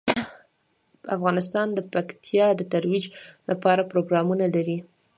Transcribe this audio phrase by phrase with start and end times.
[1.15, 3.05] افغانستان د پکتیا د ترویج
[3.49, 4.77] لپاره پروګرامونه لري.